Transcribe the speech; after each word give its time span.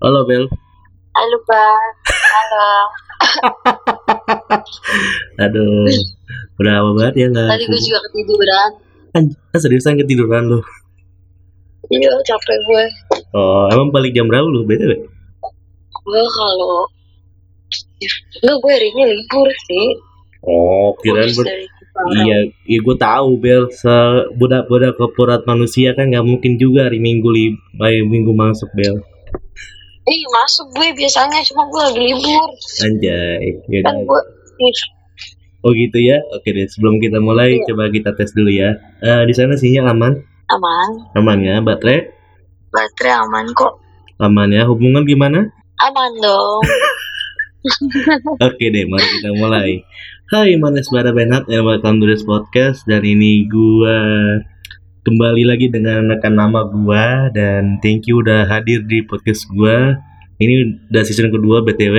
Halo 0.00 0.24
Bel. 0.24 0.48
Halo 1.12 1.38
Bang. 1.44 1.92
Halo. 2.08 2.68
Aduh, 5.44 5.92
udah 6.56 6.72
lama 6.80 6.90
banget 6.96 7.14
ya 7.20 7.26
nggak. 7.28 7.48
Tadi 7.52 7.64
gue 7.68 7.80
juga 7.84 8.00
ketiduran. 8.08 8.70
An- 9.12 9.36
ah, 9.52 9.60
seriusan 9.60 10.00
ketiduran 10.00 10.48
lu? 10.48 10.64
Iya 11.92 12.16
capek 12.24 12.58
gue. 12.64 12.84
Oh, 13.36 13.68
emang 13.68 13.92
balik 13.92 14.16
jam 14.16 14.24
berapa 14.24 14.48
lu? 14.48 14.64
Btw? 14.64 15.04
Gue 15.92 16.22
kalau 16.32 16.88
Enggak 18.40 18.56
gue 18.56 18.72
hari 18.72 18.88
ini 18.96 19.02
libur 19.04 19.48
sih. 19.68 19.86
Oh, 20.48 20.96
kirain 21.04 21.28
ber-. 21.36 21.68
Iya, 22.24 22.48
iya 22.64 22.78
gue 22.80 22.96
tahu 22.96 23.36
Bel. 23.36 23.68
Sebudak-budak 23.68 24.96
kepurat 24.96 25.44
manusia 25.44 25.92
kan 25.92 26.08
nggak 26.08 26.24
mungkin 26.24 26.56
juga 26.56 26.88
hari 26.88 27.04
Minggu 27.04 27.28
li, 27.28 27.52
hari 27.76 28.00
Minggu 28.00 28.32
masuk 28.32 28.72
Bel. 28.72 29.04
Eh 30.00 30.22
masuk 30.32 30.66
gue 30.74 30.88
biasanya 30.96 31.40
cuma 31.44 31.68
gue 31.68 31.82
lagi 31.92 32.02
libur. 32.08 32.48
Anjay. 32.82 33.44
Kan 33.84 33.94
Yaudah. 33.94 33.94
gue 34.04 34.22
Oh 35.60 35.72
gitu 35.72 35.98
ya. 36.00 36.16
Oke 36.32 36.50
deh. 36.50 36.64
Sebelum 36.66 36.96
kita 36.98 37.20
mulai, 37.20 37.60
Iya. 37.60 37.68
coba 37.72 37.92
kita 37.92 38.16
tes 38.16 38.32
dulu 38.32 38.48
ya. 38.48 38.80
Eh, 39.00 39.22
di 39.28 39.34
sana 39.36 39.54
sinyal 39.54 39.92
aman? 39.92 40.12
aman. 40.50 40.88
Aman 41.14 41.38
ya. 41.44 41.60
Baterai 41.60 42.10
Baterai 42.72 43.12
aman 43.22 43.44
kok. 43.52 43.76
aman 44.18 44.48
ya. 44.50 44.64
Hubungan 44.66 45.04
gimana? 45.04 45.46
Aman 45.80 46.12
dong. 46.18 46.64
Oke 48.48 48.72
deh, 48.72 48.88
mari 48.88 49.04
kita 49.20 49.36
mulai. 49.36 49.84
Hai, 50.32 50.56
manis 50.56 50.88
Bara 50.88 51.12
Benat 51.12 51.44
and 51.44 51.60
welcome 51.60 52.00
to 52.00 52.08
this 52.08 52.24
podcast. 52.24 52.88
Dan 52.88 53.04
ini 53.04 53.44
gua 53.44 54.00
kembali 55.00 55.48
lagi 55.48 55.72
dengan 55.72 56.12
rekan 56.12 56.36
nama 56.36 56.68
gua 56.68 57.32
dan 57.32 57.80
thank 57.80 58.04
you 58.04 58.20
udah 58.20 58.44
hadir 58.44 58.84
di 58.84 59.00
podcast 59.00 59.48
gua. 59.48 59.96
Ini 60.40 60.88
udah 60.92 61.02
season 61.04 61.32
kedua 61.32 61.64
BTW. 61.64 61.96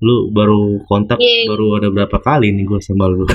Lu 0.00 0.32
baru 0.32 0.80
kontak 0.88 1.20
Yeay. 1.20 1.44
baru 1.52 1.76
ada 1.76 1.88
berapa 1.92 2.16
kali 2.16 2.56
nih 2.56 2.64
gua 2.64 2.80
sama 2.80 3.12
lu. 3.12 3.28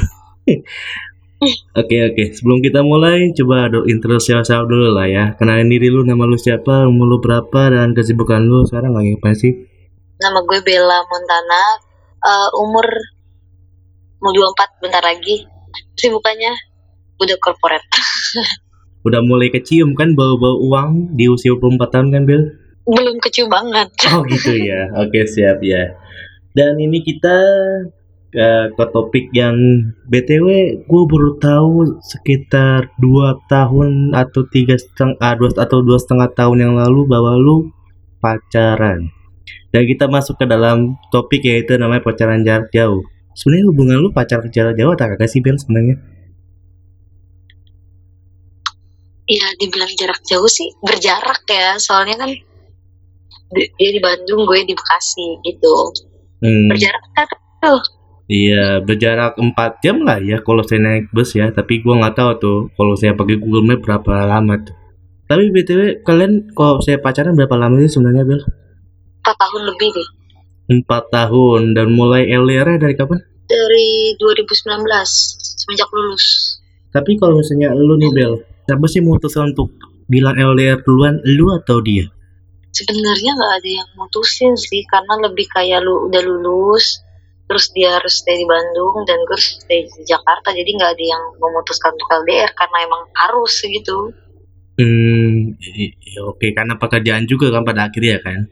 Oke 1.76 2.00
oke, 2.02 2.32
sebelum 2.32 2.64
kita 2.64 2.80
mulai 2.82 3.30
coba 3.36 3.68
do 3.70 3.86
intro 3.86 4.18
siapa 4.18 4.66
dulu 4.66 4.96
lah 4.96 5.06
ya. 5.06 5.26
Kenalin 5.36 5.68
diri 5.68 5.92
lu, 5.92 6.02
nama 6.02 6.26
lu 6.26 6.40
siapa, 6.40 6.88
umur 6.90 7.06
lu 7.06 7.18
berapa 7.22 7.70
dan 7.70 7.92
kesibukan 7.92 8.42
lu 8.42 8.66
sekarang 8.66 8.96
lagi 8.96 9.20
apa 9.20 9.36
sih? 9.36 9.54
Nama 10.16 10.40
gue 10.42 10.60
Bella 10.64 11.06
Montana. 11.06 11.64
Eh, 12.24 12.50
umur 12.56 12.88
mau 14.24 14.32
24 14.32 14.82
bentar 14.82 15.04
lagi. 15.06 15.46
Sibukannya 16.00 16.56
udah 17.20 17.38
korporat. 17.44 17.84
Udah 19.06 19.22
mulai 19.22 19.54
kecium 19.54 19.94
kan 19.94 20.18
bau-bau 20.18 20.58
uang 20.66 21.14
di 21.14 21.30
usia 21.30 21.54
24 21.54 21.94
tahun 21.94 22.08
kan 22.10 22.24
Bel? 22.26 22.44
Belum 22.90 23.22
kecil 23.22 23.46
banget. 23.46 23.94
Oh 24.10 24.26
gitu 24.26 24.58
ya. 24.58 24.90
Oke 24.98 25.30
siap 25.30 25.62
ya. 25.62 25.94
Dan 26.58 26.82
ini 26.82 27.06
kita 27.06 27.38
eh, 28.34 28.66
ke 28.74 28.86
topik 28.90 29.30
yang 29.30 29.54
btw 30.10 30.48
gue 30.90 31.04
baru 31.06 31.38
tahu 31.38 32.02
sekitar 32.02 32.90
dua 32.98 33.38
tahun 33.46 34.18
atau 34.18 34.42
tiga 34.50 34.74
setengah 34.74 35.22
ah, 35.22 35.38
dua 35.38 35.50
atau 35.54 35.86
dua 35.86 36.02
setengah 36.02 36.34
tahun 36.34 36.58
yang 36.66 36.74
lalu 36.74 37.06
bahwa 37.06 37.38
lu 37.38 37.70
pacaran. 38.18 39.14
Dan 39.70 39.86
kita 39.86 40.10
masuk 40.10 40.42
ke 40.42 40.50
dalam 40.50 40.98
topik 41.14 41.46
yaitu 41.46 41.78
namanya 41.78 42.02
pacaran 42.02 42.42
jarak 42.42 42.74
jauh. 42.74 43.06
Sebenarnya 43.38 43.70
hubungan 43.70 43.98
lu 44.02 44.10
pacaran 44.10 44.50
jarak 44.50 44.74
jauh 44.74 44.98
atau 44.98 45.14
kagak 45.14 45.30
sih 45.30 45.46
Bel 45.46 45.62
sebenarnya? 45.62 46.15
Ya 49.26 49.48
dibilang 49.58 49.90
jarak 49.98 50.22
jauh 50.26 50.50
sih 50.50 50.70
berjarak 50.86 51.42
ya. 51.50 51.82
Soalnya 51.82 52.22
kan 52.22 52.30
di- 53.56 53.72
dia 53.78 53.90
di 53.94 54.02
Bandung, 54.02 54.46
gue 54.46 54.66
di 54.66 54.74
Bekasi 54.78 55.42
gitu. 55.42 55.74
Hmm. 56.42 56.70
Berjarak 56.70 57.04
kan 57.18 57.28
tuh. 57.62 57.82
Iya, 58.26 58.82
berjarak 58.82 59.38
4 59.38 59.86
jam 59.86 60.02
lah 60.02 60.18
ya 60.18 60.42
kalau 60.42 60.66
saya 60.66 60.82
naik 60.82 61.14
bus 61.14 61.38
ya. 61.38 61.54
Tapi 61.54 61.86
gua 61.86 62.02
nggak 62.02 62.16
tahu 62.18 62.32
tuh 62.42 62.58
kalau 62.74 62.98
saya 62.98 63.14
pakai 63.14 63.38
Google 63.38 63.66
Map 63.70 63.86
berapa 63.86 64.26
lama 64.26 64.58
tuh. 64.66 64.74
Tapi 65.26 65.50
BTW 65.50 66.06
kalian 66.06 66.54
kalau 66.54 66.82
saya 66.82 67.02
pacaran 67.02 67.34
berapa 67.38 67.54
lama 67.58 67.82
sih 67.82 67.98
sebenarnya 67.98 68.26
Bel? 68.26 68.42
4 69.26 69.42
tahun 69.42 69.62
lebih 69.74 69.90
deh. 69.94 70.10
4 70.82 71.14
tahun 71.14 71.62
dan 71.78 71.94
mulai 71.94 72.26
LDR 72.30 72.82
dari 72.82 72.98
kapan? 72.98 73.22
Dari 73.46 74.18
2019 74.18 74.86
semenjak 75.62 75.90
lulus. 75.94 76.58
Tapi 76.90 77.18
kalau 77.22 77.38
misalnya 77.38 77.78
lu 77.78 77.94
nih 77.98 78.10
Bel, 78.10 78.34
siapa 78.66 78.86
sih 78.86 79.02
memutuskan 79.02 79.54
untuk 79.54 79.74
bilang 80.06 80.36
LDR 80.36 80.82
duluan, 80.82 81.18
lu 81.26 81.54
atau 81.54 81.82
dia? 81.82 82.06
Sebenarnya 82.70 83.32
nggak 83.34 83.54
ada 83.58 83.70
yang 83.72 83.90
mutusin 83.96 84.54
sih 84.54 84.84
karena 84.86 85.16
lebih 85.24 85.48
kayak 85.48 85.80
lu 85.80 86.12
udah 86.12 86.22
lulus 86.22 87.00
terus 87.46 87.70
dia 87.72 87.94
harus 87.94 88.20
stay 88.20 88.36
di 88.36 88.44
Bandung 88.44 89.06
dan 89.06 89.22
gue 89.22 89.38
harus 89.38 89.62
stay 89.62 89.86
di 89.86 90.02
Jakarta 90.04 90.50
jadi 90.50 90.66
nggak 90.66 90.92
ada 90.98 91.06
yang 91.06 91.24
memutuskan 91.38 91.94
untuk 91.94 92.10
LDR 92.26 92.52
karena 92.52 92.78
emang 92.84 93.02
harus 93.16 93.54
gitu 93.62 94.12
Hmm, 94.76 95.56
i- 95.64 95.96
oke 96.20 96.52
karena 96.52 96.76
pekerjaan 96.76 97.24
juga 97.24 97.48
kan 97.48 97.64
pada 97.64 97.88
akhirnya 97.88 98.20
kan. 98.20 98.44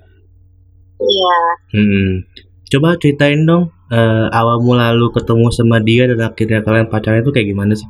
iya 1.03 1.37
Hmm. 1.75 2.23
Coba 2.71 2.95
ceritain 2.95 3.43
dong 3.43 3.75
eh, 3.91 4.25
awal 4.31 4.63
mula 4.63 4.95
lu 4.95 5.11
ketemu 5.11 5.51
sama 5.51 5.83
dia 5.83 6.07
dan 6.07 6.23
akhirnya 6.23 6.63
kalian 6.63 6.87
pacaran 6.87 7.21
itu 7.21 7.33
kayak 7.35 7.51
gimana 7.51 7.73
sih? 7.75 7.89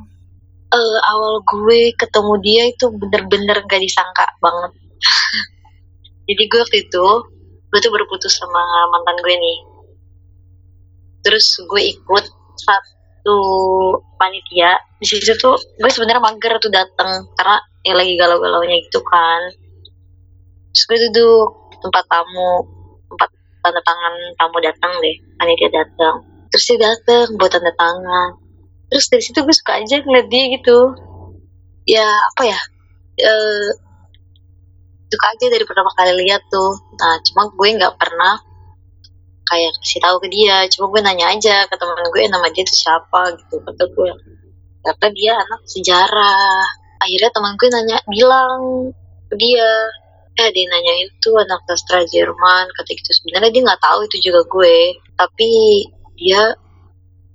Eh, 0.74 0.98
awal 1.06 1.46
gue 1.46 1.94
ketemu 1.94 2.34
dia 2.42 2.62
itu 2.66 2.90
bener-bener 2.90 3.62
gak 3.62 3.78
disangka 3.78 4.26
banget. 4.42 4.74
Jadi 6.26 6.42
gue 6.50 6.58
waktu 6.58 6.78
itu, 6.90 7.06
gue 7.70 7.78
tuh 7.78 7.92
baru 7.94 8.10
putus 8.10 8.34
sama 8.34 8.58
mantan 8.90 9.14
gue 9.22 9.34
nih. 9.38 9.58
Terus 11.22 11.46
gue 11.70 11.82
ikut 11.94 12.24
satu 12.58 13.38
panitia. 14.18 14.82
Di 14.98 15.06
situ 15.06 15.38
tuh 15.38 15.54
gue 15.78 15.90
sebenarnya 15.94 16.18
mager 16.18 16.58
tuh 16.58 16.74
datang 16.74 17.30
karena 17.38 17.62
ya 17.86 17.94
lagi 17.94 18.18
galau-galaunya 18.18 18.82
gitu 18.90 18.98
kan. 19.06 19.54
Terus 20.74 20.84
gue 20.90 20.98
duduk 21.06 21.70
tempat 21.86 22.02
tamu, 22.10 22.66
tempat 23.14 23.30
tanda 23.62 23.78
tangan 23.86 24.14
tamu 24.42 24.58
datang 24.58 24.90
deh, 24.98 25.16
panitia 25.38 25.70
datang. 25.70 26.18
Terus 26.50 26.66
dia 26.66 26.78
datang 26.82 27.38
buat 27.38 27.54
tanda 27.54 27.70
tangan 27.78 28.43
terus 28.94 29.10
dari 29.10 29.26
situ 29.26 29.42
gue 29.42 29.50
suka 29.50 29.82
aja 29.82 29.98
ngeliat 30.06 30.30
dia 30.30 30.44
gitu. 30.54 30.78
Ya 31.82 32.06
apa 32.06 32.46
ya 32.46 32.60
eh 33.18 33.70
suka 35.10 35.26
aja 35.34 35.46
dari 35.50 35.66
pertama 35.66 35.90
kali 35.98 36.14
lihat 36.22 36.46
tuh. 36.46 36.78
Nah 36.94 37.18
cuma 37.26 37.50
gue 37.50 37.68
nggak 37.74 37.98
pernah 37.98 38.38
kayak 39.50 39.74
kasih 39.82 39.98
tahu 39.98 40.22
ke 40.22 40.28
dia. 40.30 40.62
Cuma 40.70 40.94
gue 40.94 41.02
nanya 41.02 41.34
aja 41.34 41.66
ke 41.66 41.74
teman 41.74 42.06
gue 42.06 42.22
nama 42.30 42.46
dia 42.54 42.62
itu 42.62 42.74
siapa 42.86 43.34
gitu. 43.34 43.58
Kata 43.66 43.82
gue 43.82 44.10
kata 44.86 45.06
dia 45.10 45.34
anak 45.42 45.66
sejarah. 45.66 46.62
Akhirnya 47.02 47.30
teman 47.34 47.58
gue 47.58 47.68
nanya 47.74 47.98
bilang 48.06 48.94
ke 49.26 49.34
dia 49.34 49.70
eh 50.38 50.50
dia 50.54 50.66
nanya 50.70 50.94
itu 51.02 51.34
anak 51.34 51.66
sastra 51.66 52.06
Jerman. 52.06 52.70
Kata 52.78 52.90
gitu. 52.94 53.10
Sebenarnya 53.10 53.50
dia 53.50 53.62
nggak 53.66 53.82
tahu 53.82 54.06
itu 54.06 54.30
juga 54.30 54.46
gue. 54.46 54.78
Tapi 55.18 55.50
dia 56.14 56.54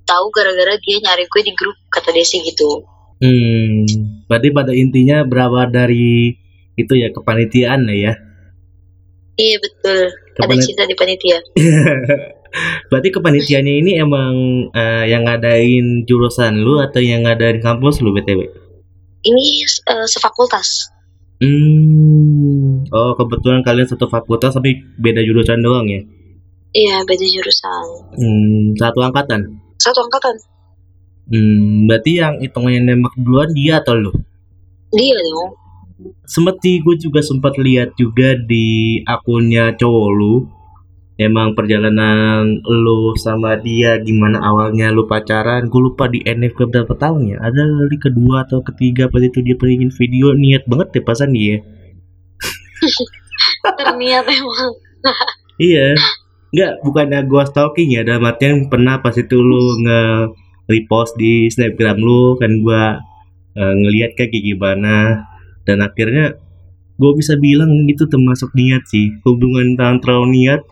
tahu 0.09 0.25
gara-gara 0.29 0.73
dia 0.77 0.97
nyari 0.99 1.23
gue 1.23 1.41
di 1.43 1.53
grup 1.53 1.77
kata 1.87 2.09
dia 2.09 2.25
sih 2.25 2.41
gitu 2.41 2.81
Hmm, 3.19 3.83
berarti 4.25 4.47
pada 4.49 4.71
intinya 4.71 5.21
berawal 5.21 5.67
dari 5.67 6.31
itu 6.73 6.93
ya 6.95 7.11
kepanitiaan 7.11 7.83
lah 7.83 7.91
ya. 7.91 8.13
iya 9.35 9.55
betul 9.57 10.07
ada 10.07 10.39
Kepanit- 10.39 10.63
cinta 10.63 10.83
di 10.83 10.95
panitia 10.95 11.37
berarti 12.89 13.09
kepanitiaannya 13.11 13.75
ini 13.77 13.91
emang 13.97 14.33
eh, 14.71 15.05
yang 15.05 15.23
ngadain 15.23 16.03
jurusan 16.03 16.57
lu 16.57 16.79
atau 16.79 16.97
yang 16.97 17.21
ngadain 17.21 17.59
kampus 17.59 17.99
lu 17.99 18.09
BTW? 18.11 18.39
ini 19.21 19.45
eh, 19.67 20.07
sefakultas 20.07 20.87
Hmm, 21.39 22.83
oh 22.89 23.11
kebetulan 23.15 23.59
kalian 23.61 23.83
satu 23.85 24.07
fakultas 24.07 24.51
tapi 24.53 24.75
beda 24.95 25.19
jurusan 25.19 25.59
doang 25.59 25.87
ya? 25.87 26.01
iya 26.71 26.99
beda 27.01 27.25
jurusan 27.25 27.85
Hmm, 28.13 28.75
satu 28.75 28.99
angkatan. 29.01 29.59
Satu 29.79 30.03
angkatan. 30.03 30.35
Hmm, 31.29 31.87
berarti 31.87 32.19
yang 32.19 32.35
hitungannya 32.43 32.81
nembak 32.83 33.15
duluan 33.15 33.49
dia 33.55 33.79
atau 33.79 33.95
lu? 33.95 34.11
dia 34.89 35.13
dong. 35.13 35.53
Sempet 36.25 36.57
sih 36.65 36.81
gue 36.81 36.95
juga 36.97 37.21
sempat 37.21 37.53
lihat 37.61 37.93
juga 37.93 38.33
di 38.33 38.99
akunnya 39.05 39.77
cowok 39.77 40.07
lu. 40.09 40.35
Emang 41.19 41.51
perjalanan 41.51 42.63
lu 42.63 43.11
sama 43.19 43.59
dia 43.59 43.99
gimana? 43.99 44.39
Awalnya 44.39 44.89
lu 44.89 45.03
pacaran 45.05 45.67
gue 45.67 45.81
lupa 45.83 46.07
di 46.07 46.23
NF 46.23 46.55
ke 46.55 46.63
berapa 46.65 46.95
tahun 46.95 47.35
ya? 47.35 47.37
Ada 47.43 47.61
kali 47.61 47.97
kedua 47.99 48.47
atau 48.47 48.63
ketiga 48.63 49.11
pada 49.11 49.27
itu 49.27 49.43
dia 49.43 49.59
pengen 49.59 49.91
video 49.91 50.31
niat 50.33 50.63
banget 50.65 50.87
deh 50.95 51.03
pasan 51.03 51.35
dia. 51.35 51.59
Terniat 53.77 54.25
emang. 54.25 54.73
Iya 55.59 55.99
nggak 56.49 56.81
bukannya 56.81 57.19
gua 57.29 57.45
stalking 57.45 57.93
ya 57.93 58.01
dalam 58.01 58.25
artian 58.25 58.67
pernah 58.67 58.99
pas 59.01 59.13
itu 59.13 59.37
lu 59.37 59.85
nge 59.85 60.01
repost 60.69 61.17
di 61.17 61.49
snapgram 61.49 61.97
lu 62.01 62.37
kan 62.41 62.51
gua 62.65 63.01
eh, 63.53 63.73
ngelihat 63.85 64.17
kayak 64.17 64.33
gimana 64.33 65.25
dan 65.67 65.85
akhirnya 65.85 66.37
gue 66.99 67.11
bisa 67.15 67.39
bilang 67.39 67.71
itu 67.87 68.03
termasuk 68.11 68.51
niat 68.59 68.83
sih. 68.91 69.15
Hubungan 69.23 69.79
antara 69.79 70.19
niat 70.27 70.67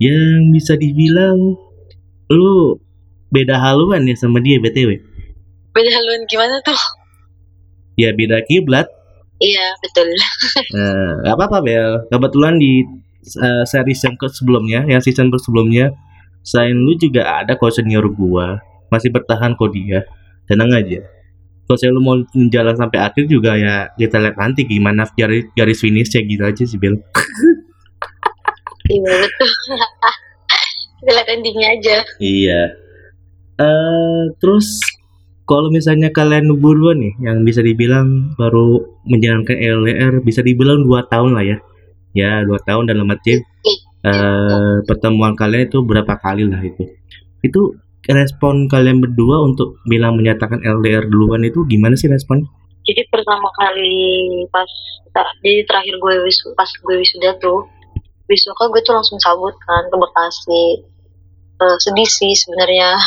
yang 0.00 0.48
bisa 0.48 0.80
dibilang 0.80 1.60
lu 2.32 2.80
beda 3.28 3.60
haluan 3.60 4.08
ya 4.08 4.16
sama 4.16 4.40
dia 4.40 4.56
btw 4.56 5.12
beda 5.72 5.90
haluan 5.92 6.20
gimana 6.28 6.56
tuh? 6.64 6.80
Ya 7.96 8.12
beda 8.12 8.44
kiblat. 8.44 8.88
Iya 9.42 9.66
betul. 9.82 10.08
Nah, 10.76 11.26
gak 11.26 11.34
apa-apa 11.36 11.58
Bel. 11.64 11.92
Kebetulan 12.08 12.56
di 12.60 12.84
uh, 13.38 13.64
series 13.66 14.00
yang 14.02 14.14
ke 14.18 14.26
sebelumnya 14.30 14.84
yang 14.86 15.00
season 15.02 15.30
sebelumnya 15.38 15.94
selain 16.42 16.74
lu 16.74 16.98
juga 16.98 17.42
ada 17.42 17.54
kok 17.54 17.70
senior 17.70 18.06
gua 18.10 18.58
masih 18.92 19.08
bertahan 19.08 19.56
kok 19.56 19.72
dia. 19.72 20.04
Tenang 20.44 20.68
aja. 20.76 21.00
Kalau 21.64 21.96
lu 21.96 22.00
mau 22.04 22.16
jalan 22.52 22.76
sampai 22.76 23.00
akhir 23.00 23.24
juga 23.32 23.56
ya 23.56 23.88
kita 23.96 24.20
lihat 24.20 24.36
nanti 24.36 24.68
gimana 24.68 25.08
garis 25.16 25.48
garis 25.56 25.80
finish 25.80 26.12
ya 26.12 26.20
gitu 26.20 26.42
aja 26.44 26.62
sih 26.68 26.76
Bel. 26.76 27.00
Iya. 28.92 29.16
Betul 29.24 29.50
kita 31.02 31.10
lihat 31.18 31.28
endingnya 31.34 31.68
aja. 31.74 31.96
Iya. 32.20 32.60
Uh, 33.56 34.30
terus 34.38 34.78
kalau 35.48 35.72
misalnya 35.74 36.14
kalian 36.14 36.52
berdua 36.60 36.94
nih 36.94 37.14
yang 37.24 37.42
bisa 37.42 37.64
dibilang 37.64 38.36
baru 38.38 38.78
menjalankan 39.08 39.58
LDR 39.58 40.22
bisa 40.22 40.44
dibilang 40.46 40.86
dua 40.86 41.06
tahun 41.10 41.34
lah 41.34 41.44
ya 41.44 41.58
ya 42.12 42.44
dua 42.44 42.60
tahun 42.62 42.92
dalam 42.92 43.08
arti 43.08 43.40
uh, 44.04 44.84
pertemuan 44.84 45.32
kalian 45.36 45.68
itu 45.68 45.80
berapa 45.84 46.14
kali 46.20 46.48
lah 46.48 46.60
itu. 46.62 46.84
Itu 47.42 47.76
respon 48.06 48.66
kalian 48.66 48.98
berdua 48.98 49.46
untuk 49.46 49.78
bilang 49.86 50.18
menyatakan 50.18 50.62
LDR 50.62 51.06
duluan 51.06 51.46
itu 51.46 51.62
gimana 51.66 51.94
sih 51.94 52.10
respon? 52.10 52.42
Jadi 52.82 53.06
pertama 53.08 53.46
kali 53.54 54.42
pas 54.50 54.66
jadi 55.44 55.62
terakhir 55.68 55.94
gue 56.02 56.14
wis 56.26 56.38
pas 56.58 56.66
gue 56.66 56.94
wisuda 56.98 57.36
tuh 57.38 57.68
wisuda 58.26 58.64
gue 58.72 58.80
tuh 58.82 58.94
langsung 58.96 59.18
cabut 59.22 59.54
kan 59.66 59.86
ke 59.86 59.96
Bekasi. 59.96 60.66
Uh, 61.62 61.78
sedih 61.78 62.08
sih 62.08 62.34
sebenarnya. 62.34 62.98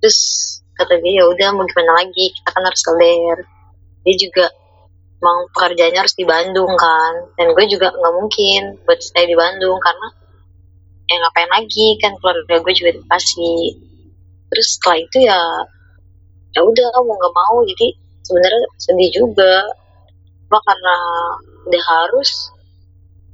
Terus 0.00 0.18
kata 0.72 0.96
dia 1.04 1.20
ya 1.20 1.24
udah 1.28 1.48
mau 1.52 1.68
gimana 1.68 2.00
lagi? 2.00 2.32
Kita 2.32 2.48
kan 2.48 2.64
harus 2.64 2.82
LDR 2.96 3.38
dia 4.02 4.14
juga 4.18 4.46
emang 5.22 5.38
pekerjaannya 5.54 6.00
harus 6.02 6.18
di 6.18 6.26
Bandung 6.26 6.74
kan. 6.74 7.12
Dan 7.38 7.54
gue 7.54 7.64
juga 7.70 7.94
nggak 7.94 8.14
mungkin 8.18 8.82
buat 8.82 8.98
stay 8.98 9.30
di 9.30 9.38
Bandung 9.38 9.78
karena 9.78 10.08
ya 11.06 11.16
ngapain 11.22 11.50
lagi 11.50 11.86
kan 12.02 12.18
keluarga 12.18 12.58
gue 12.62 12.72
juga 12.72 12.90
dikasih 12.96 13.76
terus 14.48 14.66
setelah 14.78 14.98
itu 15.00 15.18
ya 15.22 15.40
ya 16.58 16.60
udah 16.66 16.86
mau 17.06 17.14
nggak 17.14 17.34
mau. 17.38 17.56
Jadi 17.62 17.86
sebenarnya 18.26 18.66
sedih 18.82 19.10
juga. 19.14 19.54
Cuma 20.50 20.58
karena 20.66 20.96
udah 21.70 21.82
harus 21.86 22.50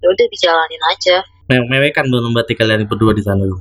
ya 0.04 0.06
udah 0.12 0.26
dijalanin 0.28 0.82
aja. 0.92 1.16
Mewek 1.48 1.96
kan 1.96 2.04
belum 2.04 2.36
berarti 2.36 2.52
kalian 2.52 2.84
berdua 2.84 3.16
di 3.16 3.24
sana 3.24 3.40
lu. 3.48 3.56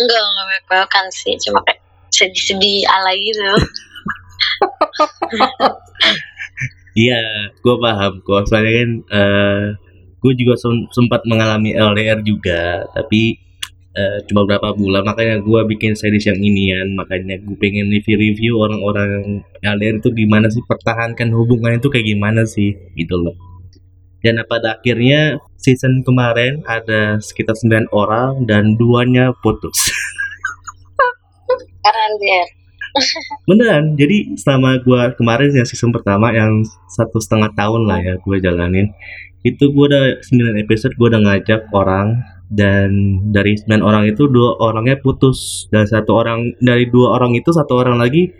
Enggak 0.00 0.24
mewek 0.24 0.88
kan 0.88 1.04
sih. 1.12 1.36
Cuma 1.36 1.60
kayak 1.68 1.82
sedih-sedih 2.12 2.84
alay 2.92 3.16
gitu 3.24 3.40
Iya, 6.92 7.48
gue 7.64 7.76
paham 7.80 8.20
kok. 8.20 8.44
Soalnya 8.48 8.72
kan 8.84 8.90
uh, 9.08 9.16
eh, 9.16 9.64
gue 10.20 10.32
juga 10.36 10.54
sempat 10.92 11.24
mengalami 11.24 11.72
LDR 11.72 12.20
juga, 12.20 12.84
tapi 12.92 13.40
uh, 13.96 14.20
cuma 14.28 14.44
berapa 14.44 14.76
bulan. 14.76 15.00
Makanya 15.08 15.40
gue 15.40 15.60
bikin 15.72 15.96
series 15.96 16.28
yang 16.28 16.36
inian. 16.36 16.92
Makanya 16.92 17.40
gue 17.40 17.56
pengen 17.56 17.88
review-review 17.88 18.60
orang-orang 18.60 19.40
LDR 19.64 20.04
itu 20.04 20.12
gimana 20.12 20.52
sih 20.52 20.60
pertahankan 20.68 21.32
hubungan 21.32 21.80
itu 21.80 21.88
kayak 21.88 22.12
gimana 22.12 22.44
sih, 22.44 22.76
gitu 22.92 23.16
loh. 23.16 23.36
Dan 24.22 24.38
pada 24.46 24.78
akhirnya 24.78 25.42
season 25.58 26.06
kemarin 26.06 26.62
ada 26.68 27.18
sekitar 27.18 27.58
9 27.58 27.90
orang 27.90 28.44
dan 28.44 28.76
duanya 28.76 29.32
putus. 29.40 29.74
Karena 31.82 32.02
LDR 32.14 32.61
beneran 33.48 33.96
jadi 33.96 34.36
selama 34.36 34.80
gue 34.84 35.00
kemarin 35.16 35.50
yang 35.52 35.68
season 35.68 35.90
pertama 35.90 36.30
yang 36.32 36.62
satu 36.92 37.18
setengah 37.18 37.50
tahun 37.56 37.88
lah 37.88 37.98
ya 38.00 38.14
gue 38.20 38.36
jalanin 38.40 38.92
itu 39.42 39.74
gue 39.74 39.84
udah 39.90 40.22
9 40.22 40.62
episode 40.62 40.94
gue 40.94 41.06
udah 41.10 41.22
ngajak 41.22 41.66
orang 41.74 42.22
dan 42.52 43.18
dari 43.32 43.58
9 43.58 43.80
orang 43.82 44.06
itu 44.06 44.28
dua 44.28 44.60
orangnya 44.60 45.00
putus 45.00 45.66
dan 45.72 45.88
satu 45.88 46.14
orang 46.14 46.54
dari 46.62 46.86
dua 46.86 47.18
orang 47.18 47.34
itu 47.34 47.50
satu 47.50 47.80
orang 47.80 47.98
lagi 47.98 48.30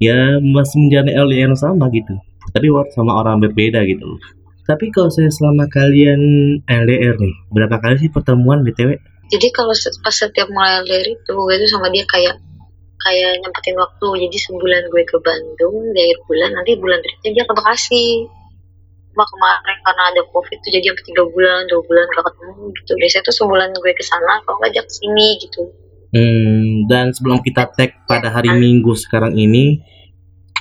ya 0.00 0.40
masih 0.40 0.86
menjalani 0.86 1.12
LDR 1.12 1.52
sama 1.58 1.92
gitu. 1.92 2.16
Tapi 2.56 2.66
sama 2.96 3.20
orang 3.20 3.36
berbeda 3.42 3.84
gitu. 3.84 4.16
Tapi 4.64 4.88
kalau 4.94 5.12
saya 5.12 5.28
selama 5.28 5.68
kalian 5.68 6.22
LDR 6.64 7.20
nih 7.20 7.34
berapa 7.52 7.76
kali 7.82 8.00
sih 8.00 8.08
pertemuan 8.08 8.64
BTW 8.64 8.96
jadi 9.30 9.46
kalau 9.54 9.70
pas 10.02 10.10
setiap 10.10 10.50
mulai 10.50 10.82
LDR 10.82 11.06
itu 11.14 11.30
gue 11.30 11.54
tuh 11.62 11.70
sama 11.70 11.86
dia 11.94 12.02
kayak 12.10 12.42
kayak 13.04 13.32
nyempetin 13.44 13.76
waktu. 13.76 14.08
Jadi 14.28 14.36
sebulan 14.48 14.82
gue 14.92 15.02
ke 15.06 15.16
Bandung 15.20 15.76
di 15.92 16.00
akhir 16.00 16.18
bulan 16.28 16.50
nanti 16.56 16.72
bulan 16.76 16.98
berikutnya 17.00 17.30
dia 17.36 17.44
ke 17.44 17.54
Bekasi. 17.56 18.06
Cuma 19.10 19.24
kemarin 19.26 19.78
karena 19.82 20.02
ada 20.14 20.22
covid 20.30 20.58
tuh 20.62 20.70
jadi 20.70 20.86
sampai 20.94 21.04
tiga 21.10 21.22
bulan 21.26 21.66
dua 21.66 21.80
bulan 21.82 22.04
gak 22.14 22.24
ketemu 22.30 22.62
gitu. 22.78 22.92
Biasanya 22.94 23.22
tuh 23.26 23.34
sebulan 23.42 23.68
gue 23.74 23.92
ke 23.96 24.04
sana 24.06 24.34
kalau 24.46 24.58
ngajak 24.62 24.84
ke 24.86 24.92
sini 24.92 25.28
gitu. 25.42 25.62
Hmm, 26.10 26.90
dan 26.90 27.14
sebelum 27.14 27.38
kita 27.42 27.70
tag 27.74 27.94
pada 28.10 28.34
hari 28.34 28.50
Minggu 28.50 28.98
sekarang 28.98 29.34
ini 29.38 29.82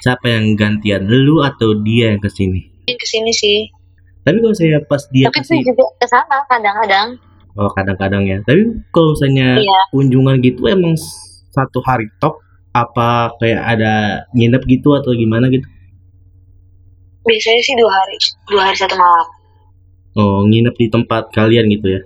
siapa 0.01 0.29
yang 0.29 0.53
gantian? 0.53 1.09
Lu 1.09 1.41
atau 1.41 1.73
dia 1.81 2.13
yang 2.13 2.21
ke 2.21 2.29
sini 2.29 2.69
yang 2.89 2.99
ke 2.99 3.07
sini 3.07 3.31
sih. 3.31 3.59
Tapi 4.25 4.37
kalau 4.41 4.55
saya 4.57 4.81
pas 4.83 5.01
dia 5.13 5.29
tapi 5.29 5.45
kasih... 5.45 5.61
juga 5.61 5.85
ke 6.01 6.07
sana 6.09 6.37
kadang-kadang. 6.49 7.07
Oh 7.57 7.69
kadang-kadang 7.73 8.23
ya. 8.25 8.37
Tapi 8.41 8.61
kalau 8.89 9.13
misalnya 9.13 9.57
iya. 9.61 9.79
kunjungan 9.93 10.35
gitu 10.41 10.61
emang 10.69 10.97
satu 11.49 11.81
hari 11.85 12.09
tok 12.21 12.41
apa 12.73 13.33
kayak 13.41 13.61
ada 13.65 13.93
nginep 14.33 14.63
gitu 14.69 14.93
atau 14.93 15.11
gimana 15.17 15.49
gitu? 15.49 15.65
Biasanya 17.25 17.61
sih 17.61 17.75
dua 17.77 17.91
hari, 17.91 18.15
dua 18.49 18.61
hari 18.69 18.77
satu 18.77 18.95
malam. 18.95 19.27
Oh, 20.17 20.41
nginep 20.45 20.75
di 20.77 20.87
tempat 20.89 21.29
kalian 21.33 21.69
gitu 21.69 21.87
ya? 21.99 22.01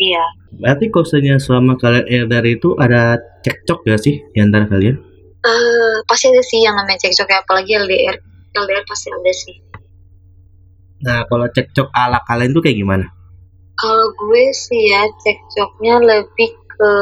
Iya. 0.00 0.24
Berarti 0.56 0.88
kosnya 0.88 1.36
selama 1.36 1.76
kalian 1.76 2.08
LDR 2.26 2.46
itu 2.48 2.72
ada 2.80 3.20
cekcok 3.44 3.84
gak 3.84 4.00
sih 4.00 4.24
di 4.32 4.38
antara 4.40 4.64
kalian? 4.64 4.96
Eh, 5.40 5.48
uh, 5.48 5.94
pasti 6.08 6.32
ada 6.32 6.42
sih 6.44 6.64
yang 6.64 6.76
namanya 6.76 7.00
cekcok 7.04 7.28
ya, 7.28 7.38
apalagi 7.44 7.72
LDR. 7.76 8.16
LDR 8.56 8.84
pasti 8.88 9.08
ada 9.12 9.32
sih. 9.32 9.56
Nah, 11.04 11.24
kalau 11.28 11.46
cekcok 11.48 11.88
ala 11.92 12.20
kalian 12.24 12.52
tuh 12.52 12.64
kayak 12.64 12.80
gimana? 12.80 13.06
Kalau 13.76 14.12
gue 14.12 14.44
sih 14.52 14.92
ya 14.92 15.04
cekcoknya 15.24 15.94
lebih 16.04 16.50
ke 16.52 16.92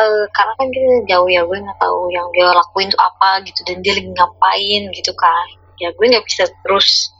uh, 0.00 0.24
karena 0.32 0.52
kan 0.56 0.66
kita 0.72 1.04
jauh 1.04 1.28
ya 1.28 1.44
gue 1.44 1.58
nggak 1.60 1.78
tahu 1.78 2.08
yang 2.08 2.26
dia 2.32 2.48
lakuin 2.48 2.88
tuh 2.88 3.00
apa 3.00 3.44
gitu 3.44 3.60
dan 3.68 3.84
dia 3.84 3.92
lagi 3.92 4.08
ngapain 4.08 4.82
gitu 4.96 5.12
kan. 5.12 5.46
Ya 5.76 5.92
gue 5.92 6.06
nggak 6.08 6.24
bisa 6.24 6.48
terus 6.64 7.12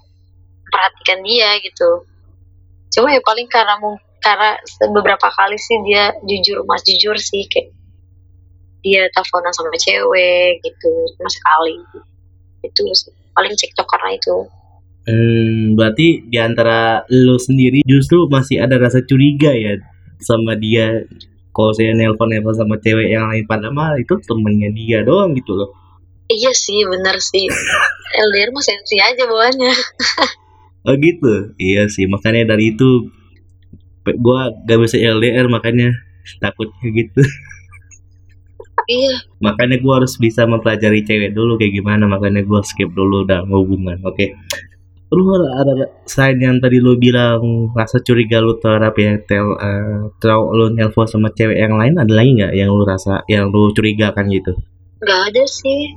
perhatikan 0.69 1.21
dia 1.23 1.61
gitu. 1.61 2.09
Cuma 2.91 3.13
ya 3.13 3.21
paling 3.21 3.47
karena 3.47 3.77
karena 4.21 4.51
beberapa 4.93 5.29
kali 5.33 5.57
sih 5.57 5.81
dia 5.85 6.13
jujur 6.25 6.65
mas 6.69 6.85
jujur 6.85 7.17
sih 7.17 7.49
kayak 7.49 7.73
dia 8.81 9.09
teleponan 9.13 9.53
sama 9.53 9.77
cewek 9.77 10.61
gitu 10.65 10.91
cuma 11.17 11.29
sekali. 11.29 11.77
Itu 12.65 12.81
paling 13.37 13.55
cekcok 13.57 13.87
karena 13.89 14.11
itu. 14.17 14.37
Hmm, 15.01 15.81
berarti 15.81 16.29
di 16.29 16.37
antara 16.37 17.09
lo 17.09 17.41
sendiri 17.41 17.81
justru 17.89 18.29
masih 18.29 18.61
ada 18.61 18.77
rasa 18.77 19.01
curiga 19.01 19.49
ya 19.57 19.81
sama 20.21 20.53
dia 20.61 21.09
kalau 21.51 21.73
saya 21.75 21.93
nelpon 21.95 22.31
nelpon 22.31 22.55
sama 22.55 22.79
cewek 22.79 23.11
yang 23.11 23.27
lain 23.27 23.45
pada 23.47 23.69
mah 23.75 23.99
itu 23.99 24.19
temennya 24.23 24.71
dia 24.71 24.99
doang 25.03 25.35
gitu 25.35 25.55
loh. 25.55 25.71
Iya 26.31 26.55
sih 26.55 26.87
bener 26.87 27.19
sih. 27.19 27.51
LDR 28.15 28.55
mah 28.55 28.63
sensi 28.63 28.97
aja 29.03 29.27
bawaannya. 29.27 29.75
Oh 30.81 30.97
gitu? 30.97 31.53
Iya 31.61 31.93
sih 31.93 32.09
makanya 32.09 32.57
dari 32.57 32.73
itu 32.73 33.13
gua 34.25 34.49
gak 34.65 34.81
bisa 34.81 34.97
LDR 34.97 35.45
makanya 35.53 35.93
takutnya 36.41 36.89
gitu. 36.89 37.21
Iya. 38.89 39.29
Makanya 39.45 39.77
gua 39.85 40.01
harus 40.01 40.17
bisa 40.17 40.49
mempelajari 40.49 41.05
cewek 41.05 41.37
dulu 41.37 41.61
kayak 41.61 41.77
gimana 41.77 42.09
makanya 42.09 42.41
gua 42.49 42.65
skip 42.65 42.89
dulu 42.97 43.29
udah 43.29 43.45
hubungan 43.45 44.01
oke? 44.07 44.17
okay 44.17 44.33
lu 45.11 45.27
ada 45.35 45.91
selain 46.07 46.39
yang 46.39 46.57
tadi 46.63 46.79
lu 46.79 46.95
bilang 46.95 47.75
rasa 47.75 47.99
curiga 47.99 48.39
lu 48.39 48.55
terhadap 48.63 48.95
ya 48.95 49.19
tel 49.27 49.59
uh, 49.59 50.55
lu 50.55 50.71
nelpon 50.71 51.11
sama 51.11 51.35
cewek 51.35 51.59
yang 51.59 51.75
lain 51.75 51.99
ada 51.99 52.15
lagi 52.15 52.39
nggak 52.39 52.55
yang 52.55 52.71
lu 52.71 52.87
rasa 52.87 53.27
yang 53.27 53.51
lu 53.51 53.75
curigakan 53.75 54.31
gitu? 54.31 54.55
Nggak 55.03 55.21
ada 55.35 55.43
sih. 55.51 55.91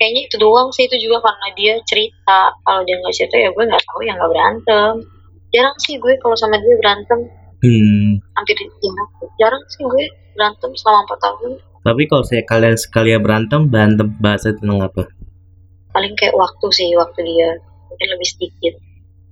Kayaknya 0.00 0.22
itu 0.26 0.36
doang 0.40 0.72
sih 0.72 0.88
itu 0.88 0.96
juga 0.96 1.20
karena 1.20 1.48
dia 1.52 1.74
cerita. 1.84 2.56
Kalau 2.64 2.80
dia 2.88 2.96
nggak 3.04 3.14
cerita 3.14 3.36
ya 3.36 3.48
gue 3.52 3.64
nggak 3.68 3.84
tahu 3.84 4.00
ya 4.00 4.12
nggak 4.16 4.32
berantem. 4.32 4.92
Jarang 5.52 5.76
sih 5.84 5.94
gue 6.00 6.12
kalau 6.24 6.36
sama 6.36 6.56
dia 6.56 6.76
berantem. 6.80 7.20
Hmm. 7.64 8.20
hampir 8.36 8.60
jarang, 8.60 9.08
jarang 9.40 9.64
sih 9.72 9.88
gue 9.88 10.04
berantem 10.36 10.70
selama 10.76 11.08
empat 11.08 11.18
tahun. 11.20 11.52
Tapi 11.84 12.02
kalau 12.08 12.24
saya 12.24 12.42
kalian 12.44 12.76
sekalian 12.76 13.20
berantem 13.20 13.68
berantem 13.68 14.08
bahasa 14.20 14.52
tentang 14.56 14.84
apa? 14.84 15.08
Paling 15.96 16.12
kayak 16.16 16.36
waktu 16.36 16.66
sih 16.72 16.92
waktu 16.92 17.24
dia 17.24 17.56
mungkin 17.94 18.08
lebih 18.10 18.28
sedikit 18.28 18.74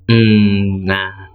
Hmm, 0.03 0.83
nah 0.83 1.31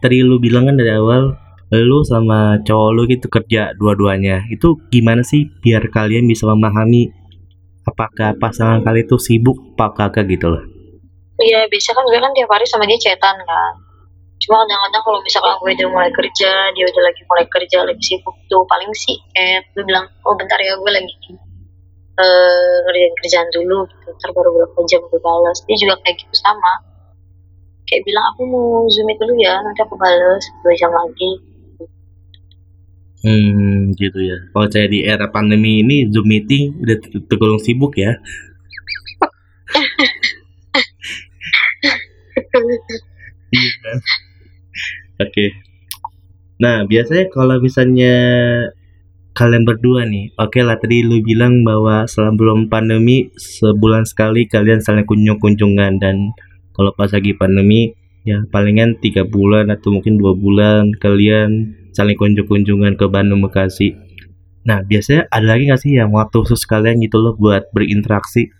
tadi 0.00 0.24
lu 0.24 0.40
bilang 0.40 0.64
kan 0.64 0.74
dari 0.80 0.96
awal 0.96 1.36
lu 1.68 2.00
sama 2.02 2.56
cowok 2.64 2.90
lu 2.96 3.02
gitu 3.04 3.28
kerja 3.28 3.76
dua-duanya. 3.76 4.48
Itu 4.48 4.80
gimana 4.88 5.20
sih 5.20 5.46
biar 5.60 5.92
kalian 5.92 6.24
bisa 6.24 6.48
memahami 6.48 7.12
apakah 7.88 8.36
pasangan 8.36 8.84
kalian 8.84 9.08
itu 9.08 9.16
sibuk 9.16 9.56
apa 9.76 9.96
kagak 10.12 10.28
gitu 10.28 10.52
loh. 10.52 10.64
iya 11.38 11.64
biasa 11.70 11.94
kan 11.94 12.04
gue 12.04 12.18
kan 12.18 12.32
tiap 12.34 12.50
hari 12.50 12.66
sama 12.66 12.84
dia 12.84 12.98
chatan 12.98 13.36
kan 13.46 13.72
cuma 14.38 14.62
kadang-kadang 14.66 15.02
kalau 15.02 15.18
misalkan 15.22 15.54
gue 15.62 15.70
udah 15.78 15.88
mulai 15.90 16.10
kerja 16.10 16.50
dia 16.74 16.84
udah 16.86 17.02
lagi 17.06 17.22
mulai 17.26 17.46
kerja 17.46 17.78
lagi 17.86 18.02
sibuk 18.02 18.34
tuh 18.50 18.62
paling 18.66 18.90
sih 18.94 19.16
eh 19.38 19.62
gue 19.74 19.82
bilang 19.86 20.06
oh 20.26 20.34
bentar 20.34 20.58
ya 20.58 20.74
gue 20.74 20.90
lagi 20.90 21.14
eh 22.18 22.74
ngerjain 22.84 23.14
kerjaan 23.22 23.48
dulu 23.54 23.78
gitu 23.86 24.08
ntar 24.18 24.30
baru 24.34 24.50
berapa 24.54 24.78
jam 24.90 25.02
gue 25.06 25.20
balas 25.22 25.58
dia 25.66 25.76
juga 25.78 25.94
kayak 26.02 26.16
gitu 26.18 26.34
sama 26.34 26.72
kayak 27.88 28.02
bilang 28.04 28.24
aku 28.34 28.42
mau 28.50 28.84
zoom 28.90 29.08
dulu 29.14 29.32
ya 29.38 29.54
nanti 29.62 29.80
aku 29.86 29.94
balas 29.96 30.44
dua 30.62 30.74
jam 30.76 30.92
lagi 30.92 31.30
Hmm, 33.18 33.98
gitu 33.98 34.22
ya. 34.22 34.38
Kalau 34.54 34.70
saya 34.70 34.86
di 34.86 35.02
era 35.02 35.26
pandemi 35.26 35.82
ini 35.82 36.06
Zoom 36.06 36.30
meeting 36.30 36.78
udah 36.78 36.96
ter- 37.02 37.26
tergolong 37.26 37.58
sibuk 37.58 37.98
ya. 37.98 38.14
Iya 43.48 43.70
kan? 43.82 43.98
Oke. 45.24 45.46
Nah, 46.58 46.82
biasanya 46.90 47.30
kalau 47.30 47.56
misalnya 47.62 48.14
kalian 49.38 49.62
berdua 49.62 50.02
nih, 50.02 50.34
oke 50.34 50.58
lah 50.66 50.82
tadi 50.82 51.06
lu 51.06 51.22
bilang 51.22 51.62
bahwa 51.62 52.10
sebelum 52.10 52.66
pandemi 52.66 53.30
sebulan 53.38 54.02
sekali 54.02 54.50
kalian 54.50 54.82
saling 54.82 55.06
kunjung-kunjungan 55.06 56.02
dan 56.02 56.34
kalau 56.74 56.90
pas 56.98 57.06
lagi 57.14 57.38
pandemi 57.38 57.94
ya 58.26 58.42
palingan 58.50 58.98
tiga 58.98 59.22
bulan 59.22 59.70
atau 59.70 59.94
mungkin 59.94 60.18
dua 60.18 60.34
bulan 60.34 60.90
kalian 60.98 61.70
saling 61.94 62.18
kunjung-kunjungan 62.18 62.98
ke 62.98 63.06
Bandung 63.06 63.46
Bekasi. 63.46 63.94
Nah, 64.66 64.82
biasanya 64.82 65.30
ada 65.30 65.54
lagi 65.54 65.70
nggak 65.70 65.82
sih 65.86 65.94
yang 65.94 66.10
waktu 66.10 66.42
khusus 66.42 66.66
kalian 66.66 66.98
gitu 66.98 67.22
loh 67.22 67.38
buat 67.38 67.70
berinteraksi? 67.70 68.50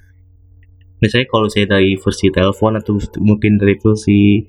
Misalnya 1.02 1.26
kalau 1.26 1.50
saya 1.50 1.66
dari 1.66 1.99
versi 1.99 2.30
telepon 2.30 2.78
atau 2.78 3.02
mungkin 3.18 3.58
dari 3.58 3.75
versi 3.82 4.47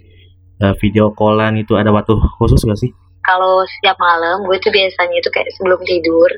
uh, 0.62 0.78
video 0.78 1.10
callan 1.18 1.58
itu 1.58 1.74
ada 1.74 1.90
waktu 1.90 2.14
khusus 2.38 2.62
gak 2.70 2.78
sih? 2.78 2.94
Kalau 3.30 3.62
setiap 3.78 3.94
malam 4.02 4.42
gue 4.42 4.58
tuh 4.58 4.74
biasanya 4.74 5.22
itu 5.22 5.30
kayak 5.30 5.54
sebelum 5.54 5.78
tidur 5.86 6.30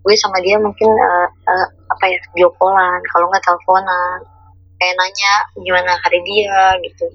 gue 0.00 0.14
sama 0.16 0.40
dia 0.40 0.56
mungkin 0.56 0.88
eh, 0.88 1.28
eh, 1.28 1.66
apa 1.92 2.04
ya 2.08 2.18
video 2.32 2.48
callan 2.56 3.00
kalau 3.12 3.26
nggak 3.28 3.44
teleponan. 3.44 4.18
Kayak 4.80 4.96
nanya 4.96 5.32
gimana 5.60 5.92
hari 6.00 6.20
dia? 6.24 6.72
gitu. 6.80 7.06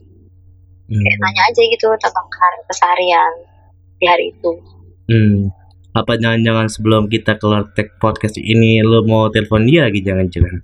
Kayak 0.86 1.18
nanya 1.18 1.42
aja 1.50 1.62
gitu 1.66 1.88
tentang 1.98 2.28
hari- 2.30 2.66
keseharian 2.70 3.34
di 3.98 4.06
hari 4.06 4.26
itu. 4.30 4.52
Hmm. 5.10 5.50
Apa 5.98 6.20
jangan-jangan 6.22 6.70
sebelum 6.70 7.10
kita 7.10 7.42
keluar 7.42 7.66
tag 7.74 7.98
podcast 7.98 8.38
ini 8.38 8.86
lo 8.86 9.02
mau 9.02 9.34
telepon 9.34 9.66
dia 9.66 9.90
lagi? 9.90 10.06
Jangan-jangan? 10.06 10.56